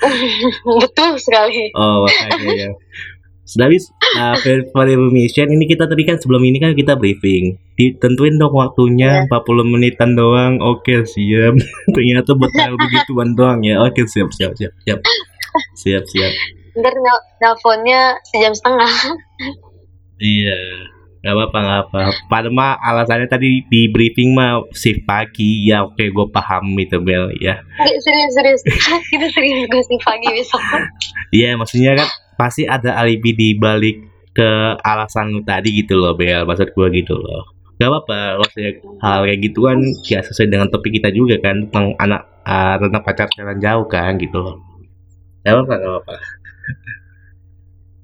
betul 0.80 1.12
sekali. 1.20 1.76
Oh, 1.76 2.08
makanya 2.08 2.48
ya. 2.56 2.70
Sedabis 3.50 3.90
uh, 4.14 4.38
information 4.86 5.50
ini 5.50 5.66
kita 5.66 5.90
tadi 5.90 6.06
kan 6.06 6.22
sebelum 6.22 6.38
ini 6.46 6.62
kan 6.62 6.70
kita 6.78 6.94
briefing. 6.94 7.58
Ditentuin 7.74 8.38
dong 8.38 8.54
waktunya 8.54 9.26
40 9.26 9.74
menitan 9.74 10.14
doang. 10.14 10.62
Oke, 10.62 11.02
siap. 11.02 11.58
Ternyata 11.98 12.38
buat 12.38 12.54
hal 12.54 12.78
begituan 12.78 13.34
doang 13.34 13.58
ya. 13.66 13.82
Oke, 13.82 14.06
siap 14.06 14.30
siap 14.30 14.54
siap 14.54 14.70
siap. 14.86 15.02
Siap 15.74 16.04
siap. 16.06 16.32
ntar 16.78 16.94
nel- 16.94 17.26
nelponnya 17.42 18.14
sejam 18.30 18.54
setengah 18.54 18.86
Iya. 20.22 20.86
Gak 21.20 21.36
apa-apa, 21.36 21.58
gak 21.58 21.80
apa. 21.84 22.00
Padahal 22.32 22.54
mah 22.54 22.72
alasannya 22.80 23.28
tadi 23.28 23.66
di 23.66 23.90
briefing 23.90 24.32
mah 24.32 24.62
shift 24.72 25.02
pagi. 25.04 25.66
Ya 25.66 25.82
oke, 25.82 26.00
gue 26.00 26.26
paham 26.30 26.70
itu 26.78 26.96
Bel 27.02 27.34
ya. 27.42 27.60
Serius 27.82 28.30
serius 28.32 28.62
itu 29.18 29.26
serius 29.34 29.66
gue 29.66 29.82
sih 29.84 29.98
pagi 30.00 30.30
besok 30.32 30.62
Iya, 31.34 31.58
maksudnya 31.60 31.98
kan 31.98 32.08
pasti 32.40 32.64
ada 32.64 32.96
alibi 32.96 33.36
di 33.36 33.48
balik 33.52 34.00
ke 34.32 34.80
alasan 34.80 35.36
lu 35.36 35.44
tadi 35.44 35.84
gitu 35.84 36.00
loh, 36.00 36.16
Bel. 36.16 36.48
Maksud 36.48 36.72
gua 36.72 36.88
gitu 36.88 37.12
loh. 37.20 37.44
Gak 37.76 37.88
apa-apa, 37.92 38.40
maksudnya 38.40 38.76
hal 39.04 39.24
kayak 39.24 39.40
gitu 39.40 39.60
kan 39.64 39.80
ya 40.08 40.20
sesuai 40.24 40.48
dengan 40.52 40.68
topik 40.72 40.96
kita 41.00 41.12
juga 41.12 41.36
kan 41.40 41.68
tentang 41.68 41.96
anak 41.96 42.28
uh, 42.44 42.76
tentang 42.76 43.02
pacar 43.04 43.28
jalan 43.36 43.56
jauh 43.60 43.84
kan 43.88 44.16
gitu 44.16 44.36
loh. 44.40 44.56
Gak 45.44 45.52
apa-apa, 45.52 45.74
gak 45.76 45.90
apa-apa. 45.92 46.14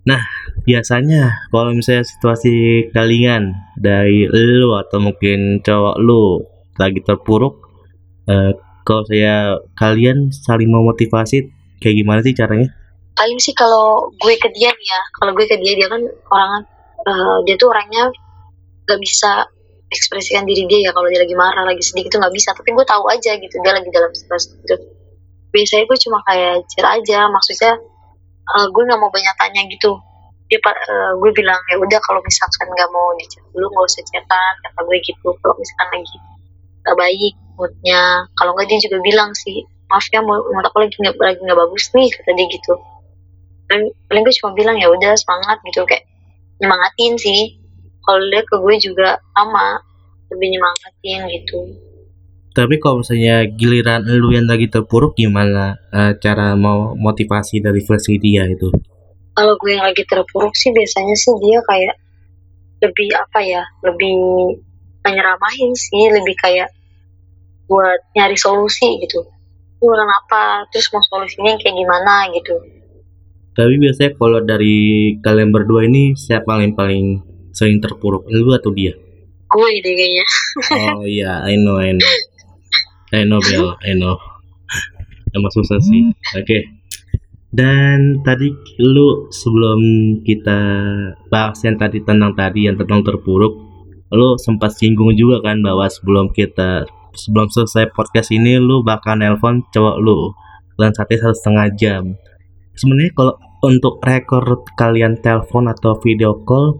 Nah, 0.06 0.22
biasanya 0.62 1.50
kalau 1.50 1.74
misalnya 1.74 2.06
situasi 2.06 2.88
kalian 2.94 3.52
dari 3.74 4.30
lu 4.30 4.70
atau 4.78 5.02
mungkin 5.02 5.58
cowok 5.66 5.96
lu 5.98 6.46
lagi 6.78 7.02
terpuruk, 7.02 7.58
eh, 8.30 8.54
kalau 8.86 9.02
saya 9.10 9.58
kalian 9.74 10.30
saling 10.30 10.70
memotivasi 10.70 11.50
kayak 11.82 11.96
gimana 11.98 12.20
sih 12.22 12.38
caranya? 12.38 12.70
Paling 13.16 13.40
sih 13.40 13.56
kalau 13.56 14.12
gue 14.12 14.34
ke 14.36 14.52
dia 14.52 14.70
nih 14.70 14.88
ya 14.92 15.00
kalau 15.16 15.32
gue 15.32 15.48
ke 15.48 15.56
dia 15.56 15.72
dia 15.72 15.88
kan 15.88 16.02
orang 16.04 16.52
eh, 17.00 17.38
dia 17.48 17.56
tuh 17.56 17.72
orangnya 17.72 18.12
gak 18.86 19.00
bisa 19.02 19.48
ekspresikan 19.90 20.44
diri 20.44 20.66
dia 20.66 20.90
ya 20.90 20.92
kalau 20.92 21.06
dia 21.08 21.22
lagi 21.22 21.36
marah 21.38 21.64
lagi 21.64 21.82
sedih 21.82 22.06
itu 22.06 22.16
nggak 22.18 22.34
bisa. 22.34 22.50
Tapi 22.54 22.74
gue 22.74 22.84
tahu 22.86 23.04
aja 23.10 23.32
gitu 23.38 23.54
dia 23.62 23.72
lagi 23.74 23.88
dalam 23.90 24.10
stres 24.12 24.50
gitu. 24.52 24.76
Biasanya 25.54 25.84
gue 25.86 25.98
cuma 26.02 26.18
kayak 26.26 26.66
chat 26.70 26.86
aja 26.86 27.30
maksudnya 27.30 27.72
eh, 28.46 28.66
gue 28.70 28.82
nggak 28.82 29.00
mau 29.00 29.10
banyak 29.10 29.34
tanya 29.38 29.62
gitu. 29.70 29.96
Dia 30.46 30.58
eh, 30.62 31.12
gue 31.18 31.30
bilang 31.34 31.58
ya 31.70 31.76
udah 31.78 32.00
kalau 32.02 32.20
misalkan 32.22 32.66
nggak 32.70 32.90
mau 32.90 33.14
dicat 33.18 33.42
dulu 33.54 33.66
nggak 33.70 33.86
usah 33.86 34.02
chatan 34.10 34.54
kata 34.66 34.80
gue 34.84 34.98
gitu. 35.02 35.28
Kalau 35.42 35.54
misalkan 35.58 35.88
lagi 35.94 36.16
gak 36.86 36.96
baik 36.98 37.34
moodnya. 37.58 38.02
Kalau 38.38 38.50
nggak 38.54 38.66
dia 38.70 38.78
juga 38.82 38.98
bilang 39.02 39.30
sih 39.34 39.62
maaf 39.86 40.06
ya 40.10 40.18
mood 40.18 40.42
aku 40.66 40.82
lagi 40.82 40.98
nggak 40.98 41.14
lagi 41.14 41.40
nggak 41.46 41.58
bagus 41.62 41.94
nih 41.94 42.10
kata 42.10 42.30
dia 42.34 42.46
gitu 42.50 42.74
paling, 43.66 43.90
paling 44.08 44.22
gue 44.24 44.34
cuma 44.42 44.50
bilang 44.54 44.76
ya 44.78 44.88
udah 44.90 45.12
semangat 45.18 45.58
gitu. 45.66 45.82
Kayak 45.86 46.04
nyemangatin 46.62 47.14
sih. 47.18 47.42
Kalau 48.06 48.22
dia 48.30 48.42
ke 48.46 48.56
gue 48.58 48.74
juga 48.78 49.18
sama 49.34 49.82
lebih 50.30 50.48
nyemangatin 50.54 51.20
gitu. 51.30 51.58
Tapi 52.56 52.80
kalau 52.80 53.04
misalnya 53.04 53.44
giliran 53.52 54.06
lu 54.08 54.32
yang 54.32 54.48
lagi 54.48 54.72
terpuruk 54.72 55.12
gimana 55.12 55.76
eh, 55.92 56.16
cara 56.16 56.56
mau 56.56 56.96
motivasi 56.96 57.60
dari 57.60 57.84
versi 57.84 58.16
dia 58.16 58.48
itu? 58.48 58.72
kalau 59.36 59.52
gue 59.60 59.76
yang 59.76 59.84
lagi 59.84 60.00
terpuruk 60.08 60.56
sih 60.56 60.72
biasanya 60.72 61.12
sih 61.12 61.36
dia 61.44 61.60
kayak 61.68 62.00
lebih 62.80 63.12
apa 63.12 63.38
ya 63.44 63.62
lebih 63.84 64.16
menyeramahin 65.04 65.76
sih. 65.76 66.08
Lebih 66.08 66.34
kayak 66.40 66.72
buat 67.68 68.00
nyari 68.16 68.34
solusi 68.40 68.96
gitu. 69.04 69.20
Lu 69.84 69.92
kenapa 69.92 70.64
terus 70.72 70.88
mau 70.88 71.04
solusinya 71.04 71.52
kayak 71.60 71.76
gimana 71.76 72.32
gitu 72.32 72.75
Tapi 73.56 73.74
biasanya 73.80 74.12
kalau 74.20 74.40
dari 74.44 74.76
kalian 75.24 75.48
berdua 75.48 75.88
ini 75.88 76.12
siapa 76.12 76.60
yang 76.60 76.76
paling 76.76 77.24
sering 77.56 77.80
terpuruk? 77.80 78.28
Lu 78.28 78.52
atau 78.52 78.68
dia? 78.76 78.92
gue 79.46 79.70
deh 79.80 79.94
kayaknya 79.94 80.24
Oh 80.98 81.06
iya, 81.06 81.32
I 81.46 81.54
know, 81.56 81.80
I 81.80 81.94
know. 81.94 82.14
I 83.14 83.22
know, 83.24 83.40
Bel, 83.40 83.78
I 83.86 83.94
know. 83.94 84.18
Emang 85.32 85.52
susah 85.52 85.78
sih. 85.80 86.10
Oke. 86.34 86.64
Dan 87.52 88.20
tadi 88.26 88.52
lu 88.82 89.30
sebelum 89.32 89.80
kita 90.26 90.60
bahas 91.32 91.56
yang 91.64 91.80
tadi 91.80 92.02
tentang 92.04 92.36
tadi 92.36 92.68
yang 92.68 92.76
tentang 92.76 93.00
terpuruk, 93.04 93.54
lu 94.12 94.36
sempat 94.36 94.76
singgung 94.76 95.14
juga 95.16 95.40
kan 95.40 95.62
bahwa 95.64 95.86
sebelum 95.88 96.32
kita 96.34 96.84
sebelum 97.16 97.48
selesai 97.48 97.92
podcast 97.96 98.28
ini 98.34 98.60
lu 98.60 98.84
bakal 98.84 99.16
nelpon 99.16 99.64
cowok 99.72 99.96
lu 100.02 100.36
dan 100.76 100.92
satu 100.92 101.32
setengah 101.32 101.68
jam. 101.76 102.02
Sebenarnya 102.76 103.12
kalau 103.12 103.34
untuk 103.62 103.98
rekor 103.98 104.44
kalian 104.74 105.18
telepon 105.18 105.66
atau 105.66 105.96
video 105.96 106.36
call 106.38 106.78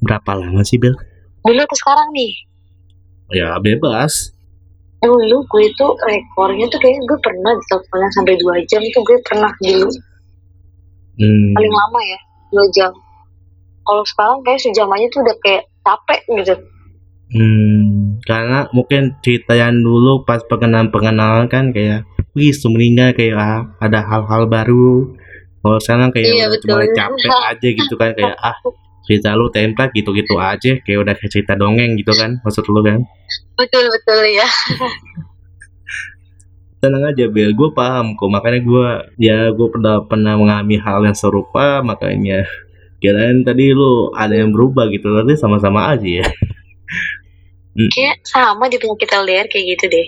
berapa 0.00 0.34
lama 0.34 0.60
sih 0.60 0.76
Bel? 0.76 0.92
dulu 1.40 1.56
atau 1.56 1.78
sekarang 1.78 2.08
nih 2.10 2.32
Ya 3.30 3.56
bebas. 3.56 4.34
dulu 5.00 5.40
gue 5.46 5.62
itu 5.64 5.86
rekornya 5.98 6.68
tuh 6.68 6.76
kayaknya 6.76 7.00
gue 7.00 7.18
pernah 7.18 7.52
teleponan 7.64 8.10
sampai 8.12 8.36
dua 8.36 8.60
jam 8.66 8.82
tuh 8.86 9.00
gue 9.00 9.16
pernah 9.22 9.48
dulu 9.58 9.88
Hmm. 11.16 11.52
paling 11.52 11.68
lama 11.70 12.00
ya 12.02 12.18
dua 12.50 12.66
jam 12.70 12.92
kalau 13.82 14.04
sekarang 14.04 14.40
kayak 14.40 14.56
sejam 14.58 14.88
aja 14.88 15.06
tuh 15.08 15.20
udah 15.20 15.36
kayak 15.38 15.62
capek 15.80 16.20
gitu 16.34 16.54
Hmm, 17.30 18.18
karena 18.20 18.66
mungkin 18.70 19.14
cerita 19.20 19.54
yang 19.54 19.78
dulu 19.78 20.26
pas 20.26 20.42
pengenalan-pengenalan 20.42 21.46
kan 21.46 21.70
kayak 21.70 22.02
wih 22.34 22.50
semeninggal 22.50 23.14
kayak 23.14 23.38
ah, 23.38 23.70
ada 23.78 24.02
hal-hal 24.02 24.50
baru. 24.50 25.14
Kalau 25.60 25.76
sekarang 25.76 26.08
kayak 26.08 26.24
Iya, 26.24 26.46
cuma 26.64 26.80
capek 26.88 27.36
aja 27.52 27.68
gitu 27.68 27.94
kan 28.00 28.10
kayak 28.16 28.36
ah 28.40 28.56
cerita 29.04 29.34
lu 29.34 29.48
template 29.52 29.92
gitu-gitu 29.96 30.38
aja 30.38 30.78
kayak 30.80 30.98
udah 31.02 31.14
kayak 31.16 31.32
cerita 31.32 31.52
dongeng 31.56 31.98
gitu 31.98 32.12
kan 32.14 32.38
maksud 32.46 32.64
lu 32.68 32.80
kan. 32.84 33.02
betul 33.58 33.84
betul 33.90 34.20
ya 34.28 34.46
tenang 36.80 37.12
aja 37.12 37.28
Bel 37.28 37.52
gue 37.52 37.68
paham 37.76 38.16
kok 38.16 38.30
makanya 38.32 38.60
gue 38.64 38.86
ya 39.20 39.52
gue 39.52 39.68
pernah 39.68 40.00
pernah 40.00 40.38
mengalami 40.40 40.80
hal 40.80 41.04
yang 41.04 41.12
serupa 41.12 41.84
makanya 41.84 42.48
kirain 43.04 43.44
tadi 43.44 43.76
lu 43.76 44.14
ada 44.16 44.32
yang 44.32 44.52
berubah 44.52 44.88
gitu 44.88 45.12
tapi 45.12 45.36
sama-sama 45.36 45.92
aja 45.92 46.24
ya. 46.24 46.26
Kayak 47.96 48.20
sama 48.28 48.68
di 48.68 48.76
penyakit 48.76 49.08
LDR 49.08 49.46
kayak 49.48 49.66
gitu 49.78 49.84
deh. 49.88 50.06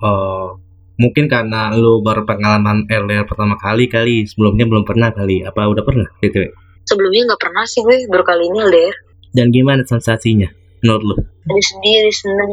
Oh 0.00 0.56
mungkin 0.98 1.30
karena 1.30 1.72
lu 1.72 2.02
baru 2.02 2.26
pengalaman 2.26 2.84
LDR 2.90 3.24
pertama 3.24 3.54
kali 3.56 3.86
kali 3.86 4.26
sebelumnya 4.26 4.66
belum 4.66 4.84
pernah 4.84 5.14
kali. 5.14 5.46
Apa 5.46 5.70
udah 5.70 5.86
pernah 5.86 6.10
gitu 6.20 6.50
sebelumnya 6.88 7.28
nggak 7.28 7.42
pernah 7.44 7.64
sih 7.68 7.84
gue 7.84 8.08
baru 8.08 8.24
kali 8.24 8.48
ini 8.48 8.58
LDR 8.64 8.96
dan 9.36 9.52
gimana 9.52 9.84
sensasinya 9.84 10.48
menurut 10.80 11.04
lu? 11.04 11.16
Sedih 11.60 11.94
ada 12.00 12.12
seneng. 12.16 12.52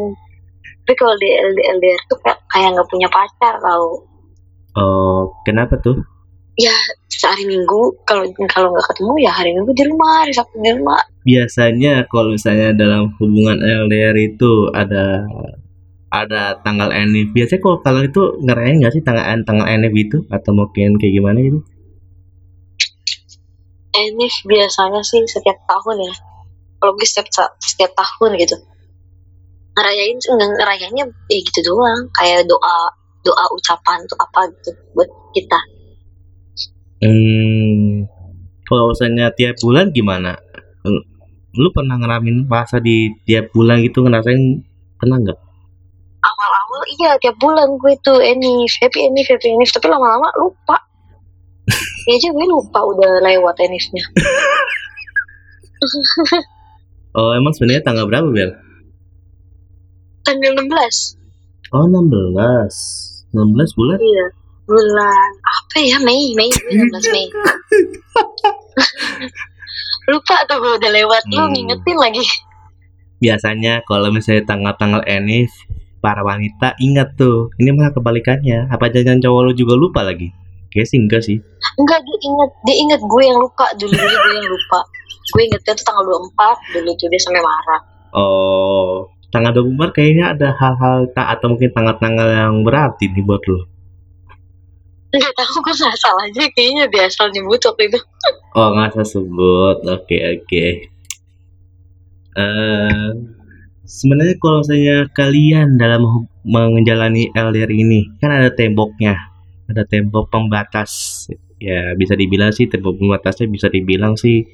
Tapi 0.86 0.94
kalau 1.00 1.16
di 1.18 1.30
LDR, 1.32 2.02
tuh 2.12 2.20
kayak 2.22 2.40
kayak 2.52 2.70
nggak 2.78 2.90
punya 2.92 3.08
pacar 3.10 3.58
tau. 3.58 4.06
Oh 4.76 5.34
kenapa 5.48 5.80
tuh? 5.80 5.98
Ya 6.60 6.76
sehari 7.08 7.48
minggu 7.48 7.96
kalau 8.04 8.28
kalau 8.52 8.70
nggak 8.76 8.86
ketemu 8.92 9.14
ya 9.24 9.32
hari 9.32 9.56
minggu 9.56 9.72
di 9.72 9.84
rumah 9.88 10.24
hari 10.24 10.34
sabtu 10.36 10.60
di 10.60 10.72
rumah. 10.76 11.02
Biasanya 11.26 12.06
kalau 12.12 12.36
misalnya 12.36 12.76
dalam 12.76 13.16
hubungan 13.18 13.58
LDR 13.60 14.16
itu 14.20 14.70
ada 14.76 15.26
ada 16.10 16.62
tanggal 16.62 16.94
enif 16.94 17.34
biasanya 17.36 17.62
kalau 17.62 17.78
kalian 17.82 18.08
itu 18.10 18.24
ngerayain 18.46 18.76
nggak 18.80 18.94
sih 18.94 19.04
tanggal 19.04 19.26
tanggal 19.44 19.68
enif 19.68 19.94
itu? 19.94 20.18
Atau 20.32 20.52
mungkin 20.56 20.96
kayak 21.02 21.14
gimana 21.18 21.38
gitu? 21.42 21.60
Enif 23.96 24.36
biasanya 24.44 25.02
sih 25.02 25.24
setiap 25.26 25.58
tahun 25.66 26.04
ya. 26.04 26.14
Kalau 26.80 26.92
gue 26.96 27.08
setiap 27.08 27.28
setiap 27.60 27.92
tahun 27.96 28.38
gitu. 28.40 28.56
Ngerayain 29.76 30.18
nggak 30.20 30.50
ngerayainnya 30.62 31.06
ya 31.32 31.40
gitu 31.40 31.60
doang. 31.66 32.08
Kayak 32.16 32.48
doa 32.48 32.76
doa 33.26 33.46
ucapan 33.58 34.04
tuh 34.06 34.18
apa 34.22 34.52
gitu 34.54 34.72
buat 34.94 35.10
kita. 35.34 35.60
Hmm 37.04 38.08
kalau 38.66 38.92
misalnya 38.92 39.30
tiap 39.32 39.56
bulan 39.62 39.94
gimana? 39.94 40.42
Lu 41.56 41.70
pernah 41.72 41.96
ngeramin 42.02 42.50
puasa 42.50 42.82
di 42.82 43.14
tiap 43.24 43.54
bulan 43.54 43.80
gitu 43.86 44.04
ngerasain 44.04 44.66
pernah 45.00 45.22
nggak 45.22 45.40
awal-awal 46.26 46.82
iya 46.98 47.12
tiap 47.22 47.38
bulan 47.38 47.78
gue 47.78 47.94
tuh 48.02 48.18
enif 48.22 48.74
happy 48.82 49.06
enif 49.10 49.30
happy 49.30 49.54
enif 49.54 49.70
tapi 49.74 49.88
lama-lama 49.90 50.30
lupa. 50.42 50.78
Ya 52.06 52.22
aja 52.22 52.30
gue 52.30 52.46
lupa 52.46 52.86
udah 52.86 53.18
lewat 53.26 53.58
enifnya 53.66 54.06
oh 57.18 57.34
emang 57.34 57.50
sebenarnya 57.58 57.82
tanggal 57.82 58.06
berapa 58.06 58.30
bel? 58.30 58.54
Tanggal 60.22 60.54
16 60.54 60.70
oh 61.74 61.86
16 61.90 63.34
16 63.34 63.78
bulan? 63.78 63.98
Iya 63.98 64.26
bulan 64.66 65.30
apa 65.42 65.78
ya 65.82 65.98
Mei 66.02 66.34
Mei 66.34 66.50
16 66.50 67.14
Mei. 67.14 67.26
lupa 70.10 70.36
tuh 70.46 70.58
gue 70.62 70.74
udah 70.78 70.92
lewat 70.94 71.24
hmm. 71.26 71.34
lu 71.34 71.44
ngingetin 71.54 71.98
lagi. 71.98 72.26
Biasanya 73.18 73.82
kalau 73.90 74.14
misalnya 74.14 74.46
tanggal-tanggal 74.46 75.02
enif 75.10 75.50
para 76.06 76.22
wanita 76.22 76.78
ingat 76.78 77.18
tuh 77.18 77.50
ini 77.58 77.74
malah 77.74 77.90
kebalikannya. 77.90 78.70
Apa 78.70 78.94
jangan 78.94 79.18
cowok 79.18 79.42
lu 79.50 79.54
juga 79.58 79.74
lupa 79.74 80.06
lagi? 80.06 80.30
Kayak 80.70 80.88
sih 80.94 80.98
enggak 81.02 81.22
sih. 81.26 81.42
Enggak 81.82 82.06
dia 82.06 82.18
ingat 82.22 82.50
dia 82.62 82.76
ingat 82.78 83.02
gue 83.02 83.22
yang 83.26 83.42
lupa. 83.42 83.66
Dulu 83.74 83.90
dulu 83.90 84.14
gue 84.14 84.34
yang 84.38 84.50
lupa. 84.54 84.80
Gue 85.34 85.42
ingetnya 85.50 85.74
tuh 85.74 85.86
tanggal 85.90 86.06
24 86.06 86.78
dulu 86.78 86.92
tuh 86.94 87.08
dia 87.10 87.22
sampai 87.26 87.42
marah. 87.42 87.82
Oh 88.14 89.10
tanggal 89.34 89.52
24 89.52 89.98
kayaknya 89.98 90.26
ada 90.32 90.54
hal-hal 90.56 91.12
tak 91.12 91.28
atau 91.28 91.52
mungkin 91.52 91.74
tanggal-tanggal 91.76 92.28
yang 92.32 92.64
berarti 92.64 93.12
nih 93.12 93.26
buat 93.26 93.44
lo 93.52 93.68
Enggak 95.12 95.32
tahu 95.36 95.64
gue 95.64 95.74
nggak 95.80 95.96
salah 95.96 96.28
aja. 96.28 96.44
Kayaknya 96.52 96.92
biasa 96.92 97.32
nyebut 97.32 97.64
waktu 97.64 97.88
itu. 97.88 98.00
Oh 98.52 98.76
nggak 98.76 99.00
sebut. 99.08 99.80
Oke 99.88 100.12
okay, 100.12 100.22
oke. 100.36 100.44
Okay. 100.44 100.72
uh, 102.36 103.35
sebenarnya 103.86 104.36
kalau 104.42 104.62
saya 104.66 105.06
kalian 105.14 105.78
dalam 105.78 106.26
menjalani 106.46 107.30
LDR 107.32 107.70
ini 107.70 108.10
kan 108.18 108.34
ada 108.34 108.50
temboknya 108.52 109.18
ada 109.70 109.86
tembok 109.86 110.30
pembatas 110.30 111.26
ya 111.62 111.94
bisa 111.98 112.18
dibilang 112.18 112.52
sih 112.54 112.70
tembok 112.70 112.98
pembatasnya 112.98 113.50
bisa 113.50 113.70
dibilang 113.70 114.18
sih 114.18 114.46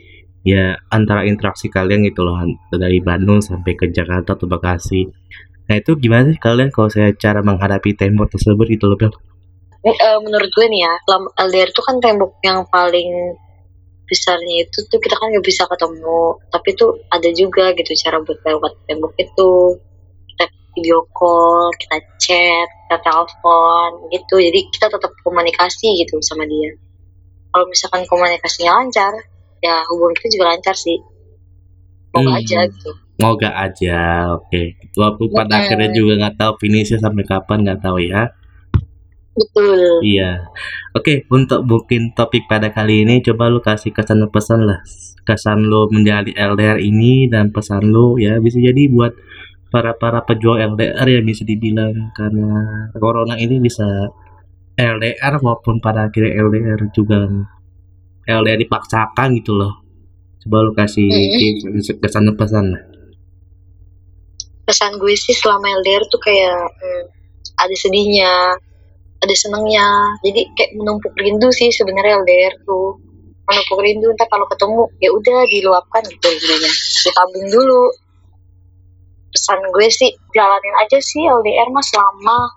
ya 0.43 0.75
antara 0.91 1.23
interaksi 1.25 1.71
kalian 1.71 2.05
gitu 2.07 2.27
loh 2.27 2.37
dari 2.71 2.99
Bandung 2.99 3.39
sampai 3.39 3.73
ke 3.75 3.89
Jakarta 3.89 4.35
atau 4.35 4.47
Bekasi 4.47 5.07
nah 5.71 5.79
itu 5.79 5.95
gimana 5.95 6.35
sih 6.35 6.39
kalian 6.39 6.69
kalau 6.69 6.91
saya 6.91 7.15
cara 7.15 7.39
menghadapi 7.39 7.95
tembok 7.95 8.27
tersebut 8.35 8.67
itu 8.67 8.83
loh 8.87 8.99
Bel? 8.99 9.13
Uh, 9.81 10.19
menurut 10.21 10.51
gue 10.53 10.65
nih 10.69 10.85
ya 10.85 10.93
LDR 11.41 11.69
itu 11.71 11.81
kan 11.81 11.97
tembok 11.97 12.37
yang 12.45 12.61
paling 12.69 13.33
besarnya 14.11 14.67
itu 14.67 14.83
tuh 14.91 14.99
kita 14.99 15.15
kan 15.15 15.31
nggak 15.31 15.47
bisa 15.47 15.63
ketemu 15.71 16.35
tapi 16.51 16.75
tuh 16.75 16.99
ada 17.07 17.31
juga 17.31 17.71
gitu 17.79 17.95
cara 17.95 18.19
buat 18.19 18.43
lewat 18.43 18.73
tembok 18.83 19.15
itu 19.15 19.51
kita 20.35 20.45
video 20.75 20.99
call 21.15 21.71
kita 21.79 21.97
chat 22.19 22.67
kita 22.67 22.97
telepon 22.99 24.11
gitu 24.11 24.35
jadi 24.35 24.59
kita 24.67 24.91
tetap 24.91 25.11
komunikasi 25.23 26.03
gitu 26.03 26.19
sama 26.19 26.43
dia 26.43 26.75
kalau 27.55 27.71
misalkan 27.71 28.03
komunikasinya 28.03 28.83
lancar 28.83 29.15
ya 29.63 29.79
hubungan 29.95 30.11
kita 30.19 30.27
juga 30.35 30.45
lancar 30.51 30.75
sih 30.75 30.99
mau 32.11 32.27
hmm. 32.27 32.35
aja 32.35 32.67
gitu 32.67 32.91
gak 33.21 33.55
aja 33.55 33.99
oke 34.35 34.51
okay. 34.51 34.75
walaupun 34.99 35.31
pada 35.31 35.55
hmm. 35.55 35.61
akhirnya 35.63 35.89
juga 35.95 36.13
nggak 36.19 36.35
tahu 36.35 36.51
finishnya 36.59 36.99
sampai 36.99 37.23
kapan 37.23 37.63
nggak 37.63 37.79
tahu 37.79 38.03
ya 38.03 38.27
betul. 39.35 39.79
Iya. 40.03 40.51
Oke 40.91 41.23
okay, 41.23 41.31
untuk 41.31 41.63
mungkin 41.63 42.11
topik 42.11 42.51
pada 42.51 42.71
kali 42.75 43.07
ini 43.07 43.23
coba 43.23 43.47
lu 43.47 43.63
kasih 43.63 43.95
kesan 43.95 44.23
pesan 44.27 44.67
lah. 44.67 44.83
Kesan 45.23 45.63
lu 45.63 45.87
menjadi 45.87 46.35
LDR 46.35 46.81
ini 46.81 47.31
dan 47.31 47.53
pesan 47.55 47.87
lu 47.87 48.19
ya 48.19 48.41
bisa 48.43 48.59
jadi 48.59 48.91
buat 48.91 49.15
para 49.71 49.95
para 49.95 50.27
pejuang 50.27 50.75
LDR 50.75 51.07
yang 51.07 51.23
bisa 51.23 51.47
dibilang. 51.47 52.11
Karena 52.11 52.91
corona 52.99 53.39
ini 53.39 53.63
bisa 53.63 53.87
LDR 54.75 55.33
maupun 55.39 55.79
pada 55.79 56.11
akhirnya 56.11 56.35
LDR 56.41 56.81
juga 56.91 57.27
LDR 58.27 58.59
dipaksakan 58.59 59.39
gitu 59.39 59.55
loh. 59.55 59.81
Coba 60.41 60.57
lu 60.65 60.73
kasih 60.73 61.07
hmm. 61.07 62.01
kesan 62.01 62.27
pesan 62.33 62.65
lah. 62.73 62.83
Pesan 64.65 64.97
gue 64.97 65.13
sih 65.13 65.35
selama 65.35 65.69
LDR 65.81 66.03
tuh 66.09 66.21
kayak 66.21 66.57
hmm, 66.67 67.03
ada 67.61 67.75
sedihnya 67.77 68.57
ada 69.21 69.35
senengnya 69.37 69.85
jadi 70.25 70.49
kayak 70.57 70.71
menumpuk 70.73 71.13
rindu 71.13 71.53
sih 71.53 71.69
sebenarnya 71.69 72.21
LDR 72.25 72.53
tuh. 72.65 72.97
Menumpuk 73.45 73.79
rindu 73.85 74.07
entah 74.09 74.25
kalau 74.29 74.49
ketemu 74.49 74.81
ya 74.97 75.09
udah 75.13 75.39
diluapkan 75.45 76.01
gitu 76.09 76.25
rindunya 76.25 76.71
ditabung 77.05 77.47
dulu. 77.53 77.83
Pesan 79.31 79.61
gue 79.63 79.87
sih 79.87 80.11
jalanin 80.33 80.75
aja 80.81 80.97
sih 80.99 81.23
LDR 81.23 81.69
mas 81.69 81.87
selama 81.87 82.49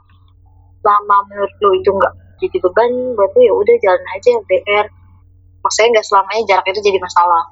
selama 0.80 1.16
menurut 1.30 1.52
lo 1.62 1.70
itu 1.76 1.90
enggak 1.92 2.12
jadi 2.42 2.56
beban 2.60 2.92
buat 3.16 3.30
lo 3.32 3.40
ya 3.40 3.52
udah 3.54 3.76
jalan 3.80 4.04
aja 4.16 4.28
LDR 4.42 4.86
maksudnya 5.64 5.88
nggak 5.96 6.06
selamanya 6.06 6.42
jarak 6.48 6.66
itu 6.72 6.80
jadi 6.84 6.98
masalah. 7.00 7.42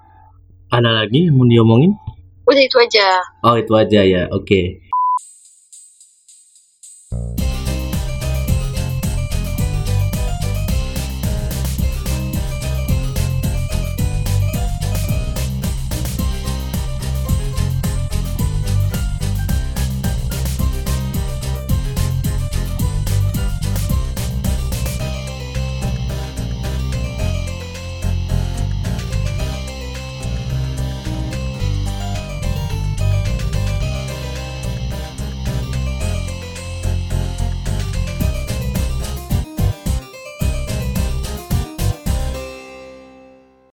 Ada 0.73 0.91
lagi 1.05 1.29
yang 1.29 1.37
mau 1.37 1.49
diomongin? 1.49 1.93
Udah 2.49 2.63
itu 2.65 2.77
aja. 2.81 3.21
Oh 3.45 3.57
itu 3.57 3.73
aja 3.77 4.01
ya 4.05 4.23
oke. 4.33 4.45
okay. 4.45 4.92